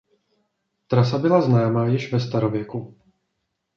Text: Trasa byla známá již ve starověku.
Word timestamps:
Trasa 0.87 1.17
byla 1.17 1.41
známá 1.41 1.87
již 1.87 2.13
ve 2.13 2.19
starověku. 2.19 2.97